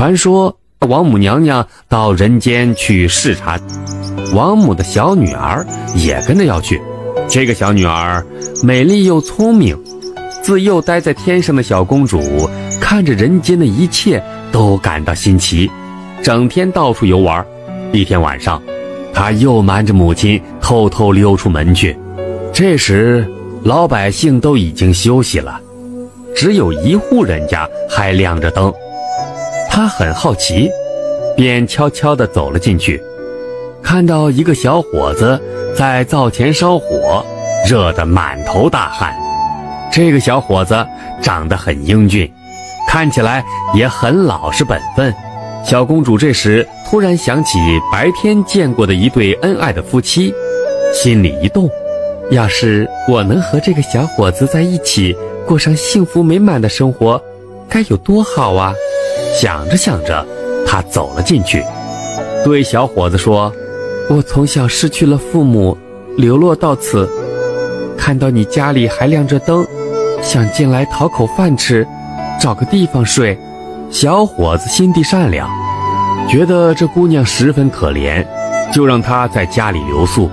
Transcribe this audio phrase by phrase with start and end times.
[0.00, 0.56] 传说
[0.88, 3.60] 王母娘娘到人间去视察，
[4.32, 5.62] 王母的小女儿
[5.94, 6.80] 也跟着要去。
[7.28, 8.24] 这个小女儿
[8.64, 9.78] 美丽又聪明，
[10.40, 12.18] 自幼待在天上的小公主
[12.80, 15.70] 看着人间的一切都感到新奇，
[16.22, 17.44] 整天到处游玩。
[17.92, 18.58] 一天晚上，
[19.12, 21.94] 她又瞒着母亲偷偷溜出门去。
[22.54, 23.30] 这时，
[23.64, 25.60] 老百姓都已经休息了，
[26.34, 28.72] 只有一户人家还亮着灯。
[29.80, 30.70] 她很好奇，
[31.34, 33.02] 便悄悄地走了进去，
[33.82, 35.40] 看到一个小伙子。
[35.74, 37.24] 在灶前烧火，
[37.66, 39.16] 热得满头大汗。
[39.90, 40.86] 这个小伙子
[41.22, 42.30] 长得很英俊，
[42.86, 45.14] 看起来也很老实本分。
[45.64, 47.58] 小公主这时突然想起
[47.90, 50.34] 白天见过的一对恩爱的夫妻，
[50.92, 51.70] 心里一动，
[52.30, 55.16] 要是我能和这个小伙子在一起，
[55.46, 57.18] 过上幸福美满的生活，
[57.66, 58.74] 该有多好啊！
[59.38, 60.26] 想着想着，
[60.66, 61.64] 他走了进去，
[62.44, 63.52] 对小伙子说。
[64.08, 65.76] 我从小失去了父母，
[66.16, 67.08] 流落到此，
[67.96, 69.64] 看到你家里还亮着灯，
[70.20, 71.86] 想进来讨口饭吃，
[72.40, 73.38] 找个地方睡。
[73.88, 75.48] 小伙子心地善良，
[76.28, 78.24] 觉得这姑娘十分可怜，
[78.72, 80.28] 就让她在家里留宿，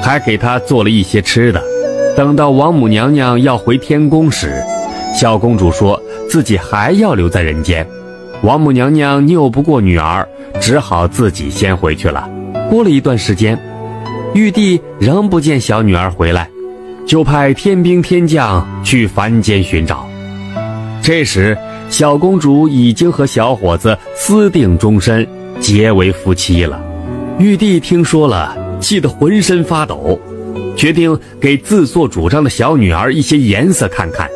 [0.00, 1.60] 还给她做了一些吃的。
[2.16, 4.62] 等到王母娘娘要回天宫时，
[5.18, 7.86] 小公主说自己还要留在人间。
[8.42, 10.28] 王母娘娘拗不过女儿，
[10.60, 12.28] 只好自己先回去了。
[12.70, 13.58] 过了一段时间，
[14.34, 16.48] 玉帝仍不见小女儿回来，
[17.06, 20.06] 就派天兵天将去凡间寻找。
[21.02, 21.56] 这时，
[21.88, 25.26] 小公主已经和小伙子私定终身，
[25.60, 26.80] 结为夫妻了。
[27.38, 30.20] 玉帝听说了，气得浑身发抖，
[30.76, 34.28] 决定给自作主张的小女儿一些颜色看看，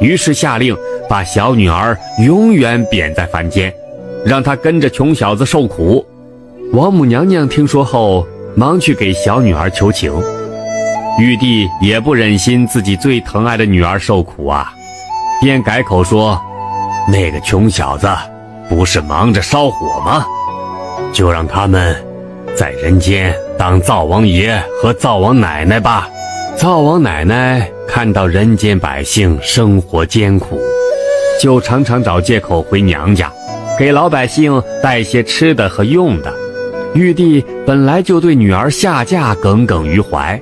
[0.00, 0.76] 于是下令
[1.08, 3.72] 把小女儿永远贬在凡间，
[4.24, 6.04] 让她跟着穷小子受苦。
[6.72, 10.12] 王母娘娘听说后，忙去给小女儿求情。
[11.18, 14.72] 玉帝也不忍心自己最疼爱的女儿受苦啊，
[15.40, 16.40] 便改口说
[17.10, 18.08] ：“那个穷小子
[18.68, 20.24] 不是忙着烧火吗？
[21.12, 21.96] 就让他们
[22.54, 26.08] 在人间当灶王爷和灶王奶奶吧。
[26.56, 30.60] 灶王奶奶看到人间百姓生活艰苦，
[31.40, 33.32] 就常常找借口回娘家，
[33.78, 36.32] 给老百姓带些吃的和用的。”
[36.94, 40.40] 玉帝本来就对女儿下嫁耿耿于怀，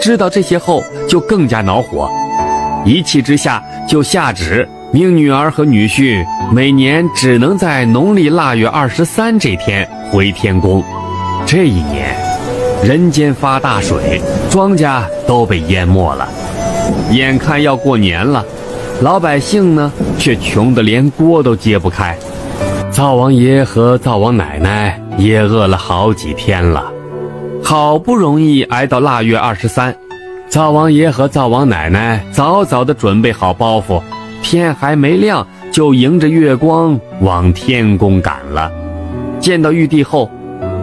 [0.00, 2.10] 知道这些后就更加恼火，
[2.84, 10.82] 一气之下就下旨命女儿和女婿每年只能在农历腊月二十三这天回天宫。
[11.46, 12.14] 这一年，
[12.82, 14.20] 人间发大水，
[14.50, 16.26] 庄稼都被淹没了，
[17.10, 18.44] 眼看要过年了，
[19.02, 22.16] 老百姓呢却穷得连锅都揭不开。
[22.90, 26.90] 灶王爷和灶王奶奶也饿了好几天了，
[27.62, 29.94] 好不容易挨到腊月二十三，
[30.48, 34.02] 灶王爷和灶王奶奶早早的准备好包袱，
[34.42, 38.72] 天还没亮就迎着月光往天宫赶了。
[39.38, 40.30] 见到玉帝后，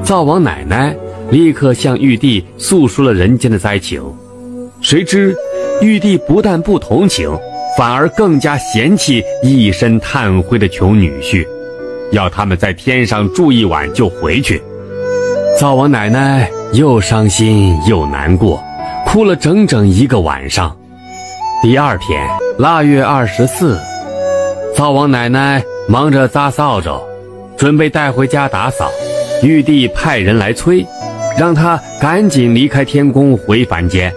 [0.03, 0.96] 灶王奶奶
[1.30, 4.02] 立刻向玉帝诉说了人间的灾情，
[4.82, 5.36] 谁知
[5.82, 7.30] 玉帝不但不同情，
[7.78, 11.46] 反而更加嫌弃一身炭灰的穷女婿。
[12.12, 14.62] 要他们在天上住一晚就回去。
[15.60, 18.64] 灶王奶奶又伤心又难过，
[19.06, 20.76] 哭了整整一个晚上。
[21.62, 22.26] 第二天，
[22.58, 23.78] 腊月二十四，
[24.74, 27.02] 灶王奶奶忙着扎扫帚，
[27.58, 28.90] 准备带回家打扫。
[29.44, 30.84] 玉帝派人来催，
[31.38, 34.12] 让他赶紧离开天宫回凡间。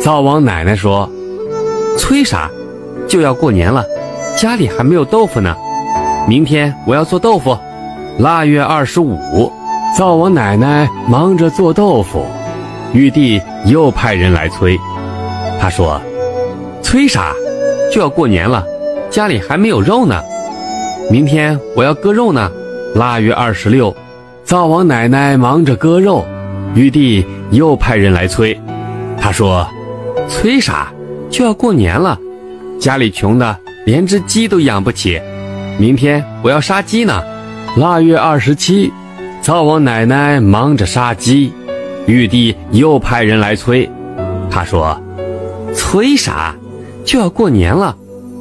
[0.00, 1.08] 灶王奶奶说
[1.98, 2.50] ：“催啥？
[3.06, 3.84] 就要过年了，
[4.36, 5.54] 家里还没有豆腐呢。”
[6.26, 7.56] 明天我要做豆腐，
[8.18, 9.52] 腊月二十五，
[9.96, 12.24] 灶王奶奶忙着做豆腐，
[12.92, 14.78] 玉帝又派人来催。
[15.60, 16.00] 他说
[16.82, 17.32] ：“催啥？
[17.92, 18.64] 就要过年了，
[19.10, 20.22] 家里还没有肉呢。
[21.10, 22.50] 明天我要割肉呢。”
[22.94, 23.94] 腊月二十六，
[24.44, 26.24] 灶王奶奶忙着割肉，
[26.74, 28.58] 玉帝又派人来催。
[29.18, 29.66] 他说
[30.28, 30.92] ：“催啥？
[31.30, 32.18] 就要过年了，
[32.78, 33.56] 家里穷的
[33.86, 35.20] 连只鸡都养不起。”
[35.78, 37.22] 明天我要杀鸡呢，
[37.76, 38.92] 腊月二十七，
[39.40, 41.52] 灶王奶奶忙着杀鸡，
[42.06, 43.88] 玉帝又派人来催。
[44.50, 45.00] 他说
[45.72, 46.54] ：“催啥？
[47.04, 47.96] 就要过年了，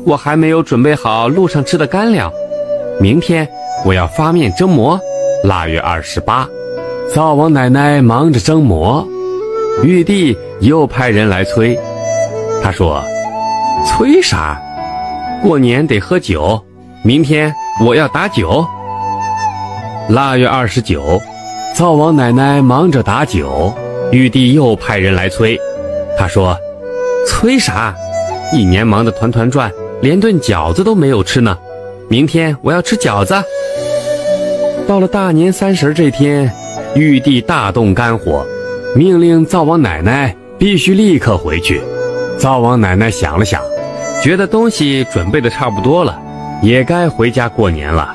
[0.06, 2.30] 我还没有准备好路上吃的干粮。
[3.00, 3.48] 明天
[3.86, 5.00] 我要发面蒸馍。”
[5.44, 6.48] 腊月二十八，
[7.12, 9.08] 灶王奶奶忙着蒸馍，
[9.84, 11.78] 玉帝又派人来催。
[12.62, 13.04] 他说
[13.84, 14.62] ：“催啥？
[15.42, 16.62] 过年得喝酒。”
[17.04, 17.52] 明天
[17.84, 18.64] 我要打酒。
[20.10, 21.20] 腊月二十九，
[21.74, 23.74] 灶王奶奶忙着打酒，
[24.12, 25.60] 玉帝又派人来催。
[26.20, 26.56] 他说
[27.28, 27.96] ：“催啥？
[28.54, 29.72] 一年忙得团团转，
[30.02, 31.58] 连顿饺子都没有吃呢。
[32.08, 33.34] 明天我要吃饺子。”
[34.92, 36.52] 到了大年三十这天，
[36.96, 38.46] 玉帝大动肝火，
[38.94, 41.82] 命令灶王奶奶必须立刻回去。
[42.38, 43.62] 灶王奶奶想了想，
[44.22, 46.20] 觉得东西准备的差不多了，
[46.62, 48.14] 也该回家过年了。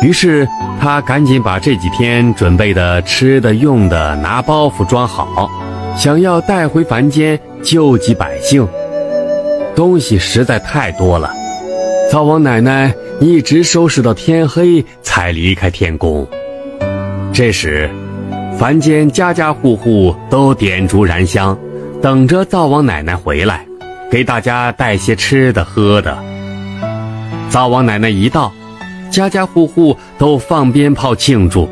[0.00, 0.46] 于是
[0.80, 5.50] 他赶紧把这几天准备的吃的用的拿包袱装好，
[5.96, 8.64] 想要带回凡间救济百姓。
[9.74, 11.32] 东西实在太多了，
[12.12, 16.26] 灶王奶奶一直收拾到天黑才离开天宫。
[17.32, 17.88] 这时，
[18.58, 21.56] 凡间家家户户都点烛燃香。
[22.02, 23.66] 等着灶王奶奶回来，
[24.10, 26.18] 给大家带些吃的喝的。
[27.48, 28.52] 灶王奶奶一到，
[29.10, 31.66] 家家户户都放鞭炮庆祝。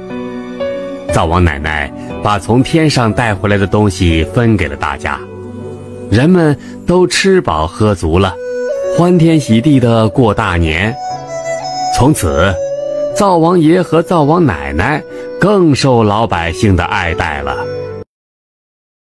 [1.12, 1.92] 灶王奶奶
[2.22, 5.20] 把从天上带回来的东西分给了大家，
[6.10, 6.56] 人们
[6.86, 8.34] 都吃饱喝足了，
[8.96, 10.94] 欢天喜地的过大年。
[11.94, 12.54] 从此，
[13.14, 15.02] 灶王爷和灶王奶奶
[15.38, 17.56] 更受老百姓的爱戴了。